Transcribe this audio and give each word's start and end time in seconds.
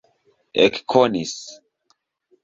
ekkonis 0.63 1.35